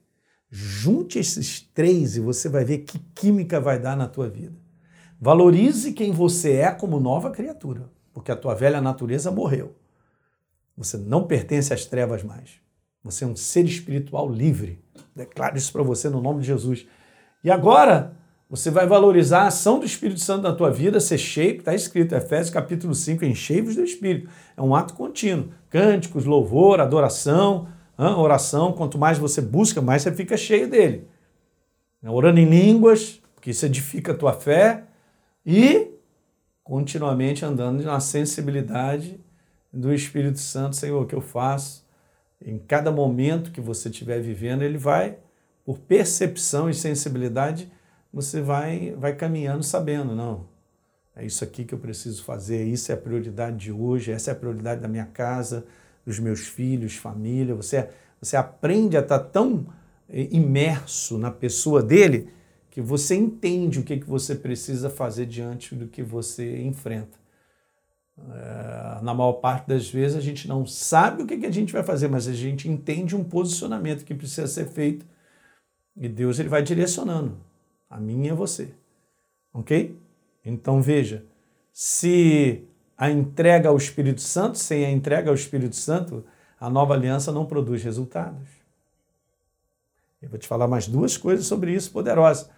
Junte 0.50 1.20
esses 1.20 1.62
três 1.62 2.16
e 2.16 2.20
você 2.20 2.50
vai 2.50 2.66
ver 2.66 2.80
que 2.80 3.00
química 3.14 3.60
vai 3.60 3.80
dar 3.80 3.96
na 3.96 4.08
tua 4.08 4.28
vida. 4.28 4.58
Valorize 5.22 5.94
quem 5.94 6.12
você 6.12 6.54
é 6.54 6.72
como 6.72 7.00
nova 7.00 7.30
criatura, 7.30 7.90
porque 8.14 8.32
a 8.32 8.36
tua 8.36 8.56
velha 8.56 8.82
natureza 8.82 9.30
morreu. 9.30 9.76
Você 10.76 10.98
não 10.98 11.28
pertence 11.28 11.74
às 11.74 11.86
trevas 11.86 12.24
mais. 12.24 12.52
Você 13.04 13.24
é 13.26 13.28
um 13.28 13.36
ser 13.36 13.66
espiritual 13.66 14.30
livre. 14.30 14.84
Declaro 15.16 15.58
isso 15.58 15.72
para 15.72 15.84
você 15.84 16.10
no 16.10 16.22
nome 16.22 16.42
de 16.42 16.48
Jesus. 16.48 16.88
E 17.44 17.52
agora, 17.52 18.18
você 18.50 18.72
vai 18.72 18.88
valorizar 18.88 19.42
a 19.42 19.48
ação 19.48 19.78
do 19.78 19.86
Espírito 19.86 20.20
Santo 20.20 20.44
na 20.44 20.54
tua 20.54 20.72
vida, 20.72 21.00
ser 21.00 21.18
cheio, 21.18 21.58
está 21.58 21.76
escrito, 21.76 22.16
Efésios 22.16 22.50
capítulo 22.50 22.96
5, 22.96 23.24
enchei-vos 23.24 23.76
do 23.76 23.84
Espírito. 23.84 24.30
É 24.58 24.62
um 24.62 24.74
ato 24.74 24.96
contínuo. 24.96 25.50
Cânticos, 25.70 26.26
louvor, 26.26 26.80
adoração, 26.80 27.68
oração. 28.18 28.74
Quanto 28.74 28.98
mais 28.98 29.18
você 29.18 29.42
busca, 29.42 29.82
mais 29.82 30.02
você 30.02 30.12
fica 30.12 30.38
cheio 30.38 30.70
dele. 30.70 31.08
Orando 32.04 32.40
em 32.40 32.50
línguas, 32.50 33.22
porque 33.36 33.52
isso 33.52 33.66
edifica 33.66 34.12
a 34.12 34.16
tua 34.16 34.34
fé. 34.34 34.84
E 35.46 35.92
continuamente 36.64 37.44
andando 37.44 37.84
na 37.84 38.00
sensibilidade 38.00 39.20
do 39.74 39.94
Espírito 39.94 40.40
Santo, 40.40 40.76
Senhor, 40.76 41.02
o 41.02 41.06
que 41.06 41.16
eu 41.16 41.22
faço 41.22 41.88
em 42.44 42.58
cada 42.58 42.92
momento 42.92 43.52
que 43.52 43.60
você 43.60 43.90
estiver 43.90 44.22
vivendo, 44.22 44.62
ele 44.62 44.78
vai, 44.78 45.18
por 45.66 45.80
percepção 45.80 46.70
e 46.70 46.74
sensibilidade, 46.74 47.72
você 48.14 48.42
vai, 48.42 48.96
vai 48.98 49.16
caminhando 49.16 49.64
sabendo, 49.64 50.16
não, 50.16 50.48
é 51.16 51.26
isso 51.26 51.44
aqui 51.44 51.66
que 51.66 51.74
eu 51.74 51.80
preciso 51.80 52.24
fazer, 52.24 52.64
isso 52.64 52.92
é 52.92 52.96
a 52.96 52.98
prioridade 52.98 53.58
de 53.58 53.72
hoje, 53.72 54.12
essa 54.12 54.32
é 54.32 54.34
a 54.34 54.38
prioridade 54.38 54.82
da 54.82 54.88
minha 54.88 55.06
casa, 55.06 55.66
dos 56.10 56.20
meus 56.20 56.48
filhos, 56.48 56.96
família. 56.96 57.54
Você, 57.54 57.88
você 58.20 58.36
aprende 58.36 58.98
a 58.98 59.00
estar 59.00 59.20
tão 59.20 59.68
eh, 60.10 60.28
imerso 60.32 61.20
na 61.20 61.30
pessoa 61.30 61.84
dele 61.84 62.30
que 62.72 62.82
você 62.82 63.16
entende 63.16 63.80
o 63.80 63.84
que, 63.84 63.98
que 63.98 64.10
você 64.10 64.34
precisa 64.34 64.90
fazer 64.90 65.28
diante 65.28 65.76
do 65.76 65.88
que 65.88 66.02
você 66.02 66.64
enfrenta. 66.64 67.20
É, 68.18 69.02
na 69.04 69.14
maior 69.14 69.34
parte 69.34 69.68
das 69.68 69.90
vezes 69.90 70.18
a 70.18 70.22
gente 70.22 70.48
não 70.48 70.66
sabe 70.66 71.24
o 71.24 71.28
que, 71.28 71.38
que 71.38 71.46
a 71.46 71.52
gente 71.52 71.72
vai 71.72 71.84
fazer, 71.84 72.08
mas 72.08 72.28
a 72.28 72.34
gente 72.34 72.68
entende 72.68 73.16
um 73.16 73.24
posicionamento 73.24 74.04
que 74.04 74.14
precisa 74.14 74.48
ser 74.48 74.66
feito 74.68 75.06
e 75.96 76.10
Deus 76.10 76.40
ele 76.40 76.50
vai 76.50 76.62
direcionando 76.62 77.38
a 77.90 78.00
mim 78.00 78.26
e 78.26 78.30
a 78.30 78.36
você. 78.36 78.74
Ok? 79.54 79.96
Então 80.44 80.82
veja, 80.82 81.24
se 81.72 82.68
a 83.00 83.10
entrega 83.10 83.70
ao 83.70 83.78
Espírito 83.78 84.22
Santo, 84.22 84.60
sem 84.60 84.86
a 84.86 84.92
entrega 84.92 85.30
ao 85.30 85.36
Espírito 85.36 85.76
Santo, 85.76 86.24
a 86.60 86.70
nova 86.70 86.94
aliança 86.94 87.32
não 87.32 87.46
produz 87.46 87.82
resultados. 87.82 88.48
Eu 90.22 90.30
vou 90.30 90.38
te 90.38 90.48
falar 90.48 90.68
mais 90.68 90.88
duas 90.88 91.16
coisas 91.16 91.48
sobre 91.48 91.74
isso 91.74 91.92
poderosas 91.92 92.50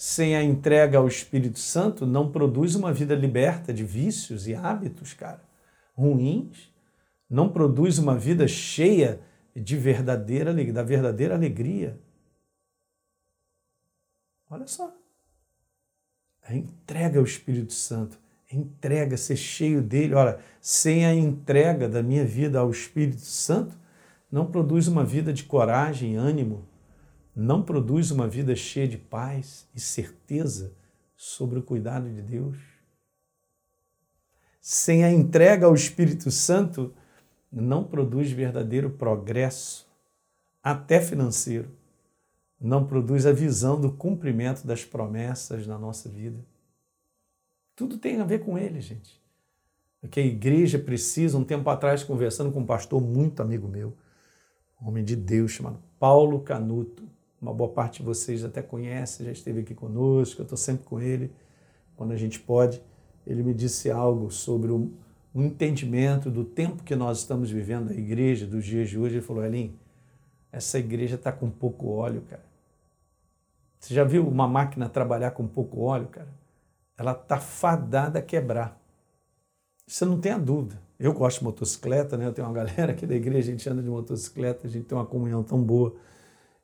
sem 0.00 0.34
a 0.34 0.42
entrega 0.42 0.96
ao 0.96 1.06
Espírito 1.06 1.58
Santo, 1.58 2.06
não 2.06 2.32
produz 2.32 2.74
uma 2.74 2.90
vida 2.90 3.14
liberta 3.14 3.70
de 3.70 3.84
vícios 3.84 4.48
e 4.48 4.54
hábitos, 4.54 5.12
cara, 5.12 5.42
ruins. 5.94 6.72
Não 7.28 7.50
produz 7.50 7.98
uma 7.98 8.16
vida 8.16 8.48
cheia 8.48 9.20
de 9.54 9.76
verdadeira 9.76 10.54
da 10.72 10.82
verdadeira 10.82 11.34
alegria. 11.34 12.00
Olha 14.48 14.66
só. 14.66 14.90
A 16.44 16.54
entrega 16.54 17.18
ao 17.18 17.24
Espírito 17.26 17.74
Santo, 17.74 18.18
entrega, 18.52 19.16
ser 19.16 19.36
cheio 19.36 19.82
dele. 19.82 20.14
Olha, 20.14 20.38
sem 20.60 21.06
a 21.06 21.14
entrega 21.14 21.88
da 21.88 22.02
minha 22.02 22.24
vida 22.24 22.58
ao 22.58 22.70
Espírito 22.70 23.20
Santo, 23.20 23.78
não 24.30 24.46
produz 24.46 24.86
uma 24.86 25.04
vida 25.04 25.32
de 25.32 25.44
coragem, 25.44 26.16
ânimo, 26.16 26.68
não 27.34 27.62
produz 27.62 28.10
uma 28.10 28.28
vida 28.28 28.54
cheia 28.54 28.88
de 28.88 28.98
paz 28.98 29.68
e 29.74 29.80
certeza 29.80 30.72
sobre 31.16 31.58
o 31.58 31.62
cuidado 31.62 32.08
de 32.08 32.22
Deus? 32.22 32.58
Sem 34.60 35.04
a 35.04 35.10
entrega 35.10 35.66
ao 35.66 35.74
Espírito 35.74 36.30
Santo, 36.30 36.92
não 37.50 37.82
produz 37.82 38.30
verdadeiro 38.30 38.90
progresso, 38.90 39.88
até 40.62 41.00
financeiro. 41.00 41.70
Não 42.60 42.86
produz 42.86 43.24
a 43.24 43.32
visão 43.32 43.80
do 43.80 43.90
cumprimento 43.90 44.66
das 44.66 44.84
promessas 44.84 45.66
na 45.66 45.78
nossa 45.78 46.08
vida. 46.08 46.44
Tudo 47.80 47.98
tem 47.98 48.20
a 48.20 48.24
ver 48.24 48.40
com 48.40 48.58
ele, 48.58 48.80
gente. 48.80 49.20
O 50.02 50.08
que 50.08 50.20
a 50.20 50.24
igreja 50.24 50.78
precisa, 50.78 51.36
um 51.38 51.44
tempo 51.44 51.68
atrás, 51.70 52.04
conversando 52.04 52.52
com 52.52 52.60
um 52.60 52.66
pastor 52.66 53.00
muito 53.00 53.42
amigo 53.42 53.66
meu, 53.66 53.96
um 54.80 54.88
homem 54.88 55.04
de 55.04 55.16
Deus 55.16 55.52
chamado 55.52 55.78
Paulo 55.98 56.40
Canuto 56.40 57.10
uma 57.40 57.54
boa 57.54 57.70
parte 57.70 58.00
de 58.00 58.02
vocês 58.02 58.44
até 58.44 58.60
conhece, 58.60 59.24
já 59.24 59.32
esteve 59.32 59.60
aqui 59.60 59.74
conosco, 59.74 60.40
eu 60.40 60.42
estou 60.42 60.58
sempre 60.58 60.84
com 60.84 61.00
ele, 61.00 61.32
quando 61.96 62.12
a 62.12 62.16
gente 62.16 62.38
pode. 62.38 62.82
Ele 63.26 63.42
me 63.42 63.54
disse 63.54 63.90
algo 63.90 64.30
sobre 64.30 64.70
o, 64.70 64.92
um 65.34 65.44
entendimento 65.44 66.30
do 66.30 66.44
tempo 66.44 66.82
que 66.82 66.94
nós 66.94 67.18
estamos 67.18 67.50
vivendo, 67.50 67.90
a 67.90 67.94
igreja, 67.94 68.46
dos 68.46 68.64
dias 68.64 68.90
de 68.90 68.98
hoje. 68.98 69.16
Ele 69.16 69.22
falou: 69.22 69.44
Elim, 69.44 69.74
essa 70.52 70.78
igreja 70.78 71.14
está 71.14 71.32
com 71.32 71.48
pouco 71.48 71.88
óleo, 71.88 72.22
cara. 72.28 72.44
Você 73.78 73.94
já 73.94 74.04
viu 74.04 74.28
uma 74.28 74.46
máquina 74.46 74.88
trabalhar 74.88 75.30
com 75.30 75.46
pouco 75.46 75.80
óleo, 75.80 76.08
cara? 76.08 76.28
Ela 77.00 77.12
está 77.12 77.38
fadada 77.38 78.18
a 78.18 78.22
quebrar. 78.22 78.78
Você 79.86 80.04
não 80.04 80.20
tem 80.20 80.32
a 80.32 80.38
dúvida. 80.38 80.78
Eu 80.98 81.14
gosto 81.14 81.38
de 81.38 81.44
motocicleta, 81.44 82.14
né? 82.14 82.26
Eu 82.26 82.32
tenho 82.34 82.46
uma 82.46 82.52
galera 82.52 82.92
aqui 82.92 83.06
da 83.06 83.14
igreja, 83.14 83.48
a 83.48 83.52
gente 83.52 83.66
anda 83.70 83.82
de 83.82 83.88
motocicleta, 83.88 84.66
a 84.66 84.70
gente 84.70 84.84
tem 84.84 84.98
uma 84.98 85.06
comunhão 85.06 85.42
tão 85.42 85.62
boa. 85.62 85.94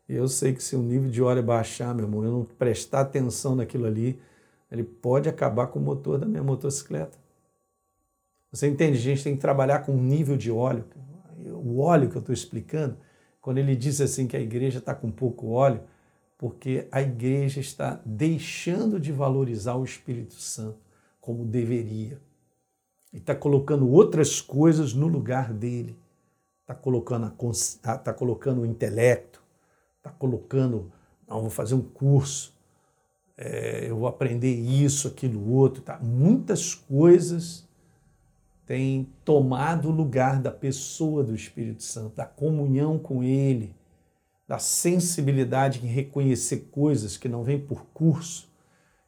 Eu 0.06 0.28
sei 0.28 0.52
que 0.52 0.62
se 0.62 0.76
o 0.76 0.82
nível 0.82 1.10
de 1.10 1.22
óleo 1.22 1.42
baixar, 1.42 1.94
meu 1.94 2.04
irmão, 2.04 2.22
eu 2.22 2.30
não 2.30 2.44
prestar 2.44 3.00
atenção 3.00 3.56
naquilo 3.56 3.86
ali, 3.86 4.20
ele 4.70 4.84
pode 4.84 5.26
acabar 5.26 5.68
com 5.68 5.78
o 5.78 5.82
motor 5.82 6.18
da 6.18 6.26
minha 6.26 6.42
motocicleta. 6.42 7.16
Você 8.52 8.68
entende? 8.68 8.98
A 8.98 9.00
gente 9.00 9.24
tem 9.24 9.34
que 9.36 9.40
trabalhar 9.40 9.86
com 9.86 9.92
o 9.92 10.02
nível 10.02 10.36
de 10.36 10.50
óleo. 10.50 10.84
O 11.64 11.80
óleo 11.80 12.10
que 12.10 12.16
eu 12.16 12.20
estou 12.20 12.34
explicando, 12.34 12.98
quando 13.40 13.56
ele 13.56 13.74
diz 13.74 14.02
assim 14.02 14.26
que 14.26 14.36
a 14.36 14.40
igreja 14.40 14.80
está 14.80 14.94
com 14.94 15.10
pouco 15.10 15.48
óleo, 15.48 15.80
porque 16.38 16.86
a 16.90 17.00
igreja 17.00 17.60
está 17.60 18.00
deixando 18.04 19.00
de 19.00 19.12
valorizar 19.12 19.76
o 19.76 19.84
Espírito 19.84 20.34
Santo 20.34 20.78
como 21.20 21.44
deveria. 21.44 22.20
E 23.12 23.16
está 23.18 23.34
colocando 23.34 23.88
outras 23.88 24.40
coisas 24.40 24.92
no 24.92 25.06
lugar 25.06 25.52
dele. 25.52 25.98
Está 26.60 26.74
colocando, 26.74 27.32
a, 27.82 27.98
tá 27.98 28.12
colocando 28.12 28.62
o 28.62 28.66
intelecto, 28.66 29.42
está 29.98 30.10
colocando, 30.10 30.92
não, 31.26 31.40
vou 31.40 31.50
fazer 31.50 31.74
um 31.74 31.82
curso, 31.82 32.52
é, 33.36 33.88
eu 33.88 33.96
vou 33.96 34.08
aprender 34.08 34.52
isso, 34.52 35.08
aquilo, 35.08 35.52
outro. 35.52 35.82
Tá? 35.82 35.98
Muitas 36.00 36.74
coisas 36.74 37.66
têm 38.66 39.08
tomado 39.24 39.88
o 39.88 39.92
lugar 39.92 40.40
da 40.40 40.50
pessoa 40.50 41.22
do 41.22 41.34
Espírito 41.34 41.82
Santo, 41.84 42.16
da 42.16 42.26
comunhão 42.26 42.98
com 42.98 43.22
Ele, 43.22 43.74
da 44.46 44.58
sensibilidade 44.58 45.84
em 45.84 45.88
reconhecer 45.88 46.68
coisas 46.70 47.16
que 47.16 47.28
não 47.28 47.42
vêm 47.42 47.58
por 47.58 47.86
curso, 47.86 48.48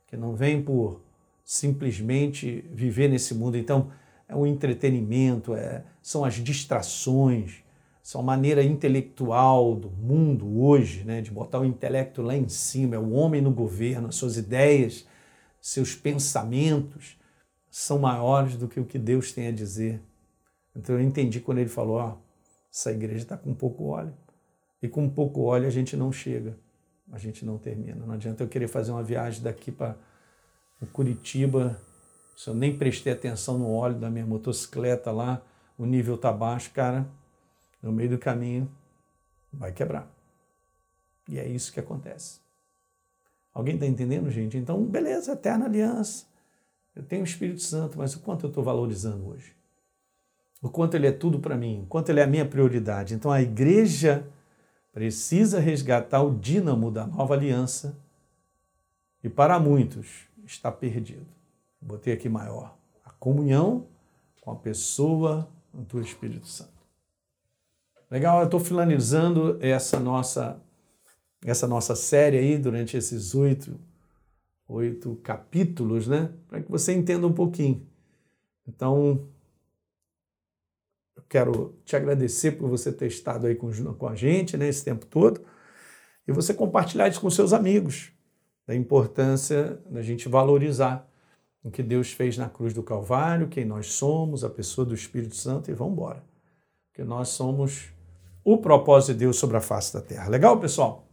que 0.07 0.17
não 0.17 0.35
vêm 0.35 0.63
por 0.63 1.01
simplesmente 1.45 2.65
viver 2.73 3.09
nesse 3.09 3.35
mundo. 3.35 3.57
Então, 3.57 3.91
é 4.29 4.35
o 4.35 4.47
entretenimento, 4.47 5.55
é, 5.55 5.85
são 6.03 6.25
as 6.25 6.35
distrações, 6.35 7.63
essa 8.03 8.21
maneira 8.23 8.63
intelectual 8.63 9.77
do 9.77 9.91
mundo 9.91 10.61
hoje, 10.61 11.05
né, 11.05 11.21
de 11.21 11.31
botar 11.31 11.61
o 11.61 11.65
intelecto 11.65 12.23
lá 12.23 12.35
em 12.35 12.49
cima, 12.49 12.97
é 12.97 12.99
o 12.99 13.11
homem 13.11 13.41
no 13.41 13.51
governo, 13.51 14.09
as 14.09 14.15
suas 14.15 14.37
ideias, 14.37 15.07
seus 15.61 15.95
pensamentos 15.95 17.19
são 17.71 17.99
maiores 17.99 18.57
do 18.57 18.67
que 18.67 18.81
o 18.81 18.85
que 18.85 18.99
Deus 18.99 19.33
tem 19.33 19.49
a 19.49 19.53
dizer. 19.53 20.01
Então 20.75 20.97
eu 20.97 21.03
entendi 21.03 21.41
quando 21.41 21.59
ele 21.59 21.69
falou: 21.69 21.97
ó, 21.97 22.17
essa 22.73 22.91
igreja 22.91 23.25
está 23.25 23.37
com 23.37 23.53
pouco 23.55 23.85
óleo. 23.85 24.15
E 24.83 24.89
com 24.89 25.09
pouco 25.09 25.43
óleo 25.43 25.67
a 25.67 25.71
gente 25.71 25.97
não 25.97 26.13
chega, 26.13 26.57
a 27.13 27.19
gente 27.19 27.45
não 27.45 27.59
termina. 27.59 28.05
Não 28.07 28.15
adianta 28.15 28.43
eu 28.43 28.49
querer 28.49 28.69
fazer 28.69 28.93
uma 28.93 29.03
viagem 29.03 29.43
daqui 29.43 29.73
para 29.73 29.97
Curitiba, 30.93 31.81
se 32.37 32.49
eu 32.49 32.55
nem 32.55 32.77
prestei 32.77 33.13
atenção 33.13 33.59
no 33.59 33.73
óleo 33.73 33.99
da 33.99 34.09
minha 34.09 34.27
motocicleta 34.27 35.11
lá, 35.11 35.43
o 35.77 35.85
nível 35.85 36.15
está 36.15 36.33
baixo, 36.33 36.71
cara, 36.73 37.07
no 37.83 37.91
meio 37.91 38.11
do 38.11 38.19
caminho, 38.19 38.71
vai 39.53 39.73
quebrar. 39.73 40.09
E 41.29 41.39
é 41.39 41.47
isso 41.47 41.73
que 41.73 41.81
acontece. 41.81 42.41
Alguém 43.53 43.75
está 43.75 43.87
entendendo, 43.87 44.31
gente? 44.31 44.57
Então, 44.57 44.85
beleza, 44.85 45.33
eterna 45.33 45.67
aliança. 45.67 46.27
Eu 46.95 47.03
tenho 47.03 47.23
o 47.23 47.25
Espírito 47.25 47.61
Santo, 47.61 47.99
mas 47.99 48.15
o 48.15 48.21
quanto 48.21 48.47
eu 48.47 48.49
estou 48.49 48.63
valorizando 48.63 49.29
hoje? 49.29 49.59
o 50.61 50.69
quanto 50.69 50.95
ele 50.95 51.07
é 51.07 51.13
tudo 51.13 51.39
para 51.39 51.57
mim, 51.57 51.83
o 51.83 51.87
quanto 51.87 52.11
ele 52.11 52.21
é 52.21 52.25
a 52.25 52.27
minha 52.27 52.45
prioridade. 52.45 53.15
Então 53.15 53.31
a 53.31 53.41
igreja 53.41 54.27
precisa 54.99 55.61
resgatar 55.61 56.25
o 56.25 56.35
dínamo 56.37 56.91
da 56.91 57.07
nova 57.07 57.33
aliança 57.33 57.97
e 59.23 59.29
para 59.29 59.57
muitos 59.61 60.27
está 60.45 60.73
perdido. 60.73 61.25
Botei 61.81 62.13
aqui 62.13 62.29
maior. 62.29 62.77
A 63.05 63.11
comunhão 63.11 63.87
com 64.41 64.51
a 64.51 64.57
pessoa 64.57 65.49
do 65.73 66.01
Espírito 66.01 66.49
Santo. 66.49 66.73
Legal, 68.11 68.41
eu 68.41 68.47
estou 68.47 68.59
finalizando 68.59 69.57
essa 69.61 70.01
nossa 70.01 70.61
essa 71.45 71.69
nossa 71.69 71.95
série 71.95 72.37
aí 72.37 72.59
durante 72.59 72.97
esses 72.97 73.37
oito, 73.37 73.79
oito 74.67 75.15
capítulos, 75.23 76.09
né? 76.09 76.33
Para 76.49 76.61
que 76.61 76.69
você 76.69 76.93
entenda 76.93 77.25
um 77.25 77.33
pouquinho. 77.33 77.87
Então, 78.67 79.29
eu 81.19 81.25
quero 81.29 81.75
te 81.85 81.97
agradecer 81.97 82.53
por 82.53 82.69
você 82.71 82.93
ter 82.93 83.07
estado 83.07 83.47
aí 83.47 83.55
com, 83.55 83.71
com 83.95 84.09
a 84.09 84.15
gente 84.15 84.57
né, 84.57 84.69
esse 84.69 84.85
tempo 84.85 85.05
todo 85.07 85.41
e 86.27 86.33
você 86.33 86.55
compartilhar 86.55 87.09
isso 87.09 87.21
com 87.21 87.29
seus 87.29 87.53
amigos, 87.53 88.13
da 88.67 88.75
importância 88.75 89.81
da 89.91 90.03
gente 90.03 90.29
valorizar 90.29 91.09
o 91.65 91.71
que 91.71 91.83
Deus 91.83 92.13
fez 92.13 92.37
na 92.37 92.49
cruz 92.49 92.73
do 92.73 92.83
Calvário, 92.83 93.49
quem 93.49 93.65
nós 93.65 93.93
somos, 93.93 94.45
a 94.45 94.51
pessoa 94.51 94.85
do 94.85 94.95
Espírito 94.95 95.35
Santo 95.35 95.71
e 95.71 95.75
vamos 95.75 95.95
embora. 95.95 96.23
Porque 96.91 97.03
nós 97.03 97.31
somos 97.31 97.91
o 98.45 98.59
propósito 98.59 99.15
de 99.15 99.21
Deus 99.21 99.39
sobre 99.39 99.57
a 99.57 99.61
face 99.61 99.93
da 99.93 100.01
terra. 100.01 100.29
Legal, 100.29 100.59
pessoal? 100.61 101.07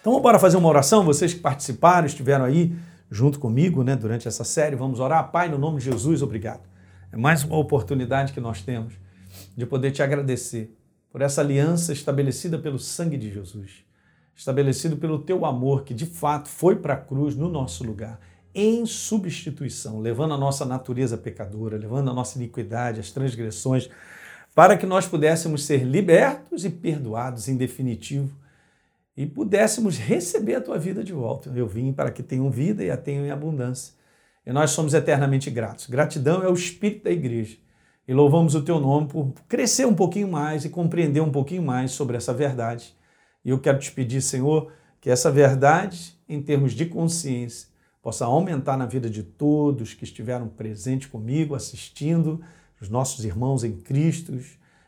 Então 0.00 0.12
vamos 0.12 0.18
embora 0.18 0.38
fazer 0.38 0.56
uma 0.56 0.68
oração, 0.68 1.04
vocês 1.04 1.32
que 1.32 1.40
participaram, 1.40 2.06
estiveram 2.06 2.44
aí 2.44 2.76
junto 3.10 3.38
comigo 3.38 3.82
né, 3.82 3.96
durante 3.96 4.28
essa 4.28 4.44
série, 4.44 4.76
vamos 4.76 5.00
orar. 5.00 5.30
Pai, 5.30 5.48
no 5.48 5.58
nome 5.58 5.78
de 5.78 5.84
Jesus, 5.84 6.22
obrigado. 6.22 6.60
É 7.10 7.16
mais 7.16 7.42
uma 7.42 7.56
oportunidade 7.56 8.32
que 8.32 8.40
nós 8.40 8.62
temos 8.62 8.94
de 9.56 9.64
poder 9.64 9.92
te 9.92 10.02
agradecer 10.02 10.76
por 11.10 11.22
essa 11.22 11.40
aliança 11.40 11.92
estabelecida 11.92 12.58
pelo 12.58 12.78
sangue 12.78 13.16
de 13.16 13.32
Jesus, 13.32 13.84
estabelecido 14.34 14.96
pelo 14.96 15.18
teu 15.18 15.44
amor 15.46 15.84
que 15.84 15.94
de 15.94 16.06
fato 16.06 16.48
foi 16.48 16.76
para 16.76 16.94
a 16.94 16.98
cruz 16.98 17.34
no 17.34 17.48
nosso 17.48 17.82
lugar, 17.82 18.20
em 18.54 18.84
substituição, 18.84 20.00
levando 20.00 20.34
a 20.34 20.38
nossa 20.38 20.64
natureza 20.64 21.16
pecadora, 21.16 21.78
levando 21.78 22.10
a 22.10 22.14
nossa 22.14 22.38
iniquidade, 22.38 23.00
as 23.00 23.10
transgressões, 23.10 23.88
para 24.54 24.76
que 24.76 24.86
nós 24.86 25.06
pudéssemos 25.06 25.64
ser 25.64 25.84
libertos 25.84 26.64
e 26.64 26.70
perdoados 26.70 27.48
em 27.48 27.56
definitivo 27.56 28.36
e 29.16 29.26
pudéssemos 29.26 29.96
receber 29.96 30.56
a 30.56 30.60
tua 30.60 30.78
vida 30.78 31.02
de 31.02 31.12
volta. 31.12 31.50
Eu 31.54 31.66
vim 31.66 31.92
para 31.92 32.10
que 32.10 32.22
tenham 32.22 32.50
vida 32.50 32.84
e 32.84 32.90
a 32.90 32.96
tenham 32.96 33.24
em 33.24 33.30
abundância. 33.30 33.97
E 34.48 34.52
nós 34.52 34.70
somos 34.70 34.94
eternamente 34.94 35.50
gratos. 35.50 35.88
Gratidão 35.88 36.42
é 36.42 36.48
o 36.48 36.54
espírito 36.54 37.04
da 37.04 37.10
igreja. 37.10 37.58
E 38.08 38.14
louvamos 38.14 38.54
o 38.54 38.62
teu 38.62 38.80
nome 38.80 39.06
por 39.06 39.30
crescer 39.46 39.86
um 39.86 39.94
pouquinho 39.94 40.26
mais 40.26 40.64
e 40.64 40.70
compreender 40.70 41.20
um 41.20 41.30
pouquinho 41.30 41.62
mais 41.62 41.90
sobre 41.90 42.16
essa 42.16 42.32
verdade. 42.32 42.96
E 43.44 43.50
eu 43.50 43.58
quero 43.58 43.78
te 43.78 43.92
pedir, 43.92 44.22
Senhor, 44.22 44.72
que 45.02 45.10
essa 45.10 45.30
verdade, 45.30 46.18
em 46.26 46.40
termos 46.40 46.72
de 46.72 46.86
consciência, 46.86 47.68
possa 48.00 48.24
aumentar 48.24 48.78
na 48.78 48.86
vida 48.86 49.10
de 49.10 49.22
todos 49.22 49.92
que 49.92 50.04
estiveram 50.04 50.48
presentes 50.48 51.08
comigo, 51.08 51.54
assistindo 51.54 52.40
os 52.80 52.88
nossos 52.88 53.26
irmãos 53.26 53.64
em 53.64 53.72
Cristo. 53.76 54.32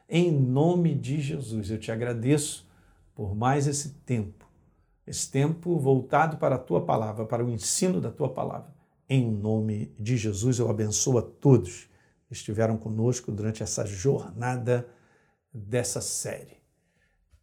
Em 0.08 0.32
nome 0.32 0.94
de 0.94 1.20
Jesus, 1.20 1.70
eu 1.70 1.76
te 1.76 1.92
agradeço 1.92 2.66
por 3.14 3.36
mais 3.36 3.66
esse 3.66 3.90
tempo, 4.06 4.48
esse 5.06 5.30
tempo 5.30 5.78
voltado 5.78 6.38
para 6.38 6.54
a 6.54 6.58
tua 6.58 6.80
palavra, 6.80 7.26
para 7.26 7.44
o 7.44 7.50
ensino 7.50 8.00
da 8.00 8.10
tua 8.10 8.30
palavra. 8.30 8.79
Em 9.12 9.28
nome 9.28 9.92
de 9.98 10.16
Jesus, 10.16 10.60
eu 10.60 10.70
abençoo 10.70 11.18
a 11.18 11.22
todos 11.22 11.88
que 12.28 12.32
estiveram 12.32 12.76
conosco 12.76 13.32
durante 13.32 13.60
essa 13.60 13.84
jornada 13.84 14.86
dessa 15.52 16.00
série. 16.00 16.58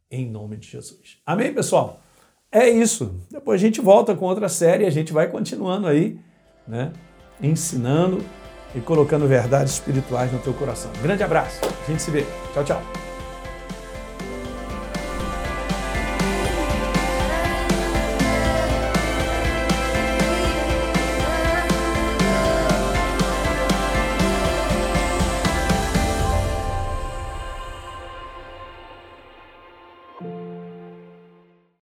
Em 0.10 0.30
nome 0.30 0.56
de 0.56 0.66
Jesus. 0.70 1.18
Amém, 1.26 1.54
pessoal? 1.54 2.00
É 2.50 2.70
isso. 2.70 3.20
Depois 3.30 3.62
a 3.62 3.66
gente 3.66 3.82
volta 3.82 4.16
com 4.16 4.24
outra 4.24 4.48
série, 4.48 4.86
a 4.86 4.90
gente 4.90 5.12
vai 5.12 5.30
continuando 5.30 5.88
aí, 5.88 6.18
né? 6.66 6.94
Ensinando 7.44 8.24
e 8.74 8.80
colocando 8.80 9.28
verdades 9.28 9.74
espirituais 9.74 10.32
no 10.32 10.40
teu 10.40 10.54
coração. 10.54 10.90
grande 11.04 11.22
abraço. 11.22 11.60
A 11.66 11.92
gente 11.92 12.02
se 12.02 12.10
vê. 12.10 12.26
Tchau, 12.54 12.64
tchau. 12.64 13.07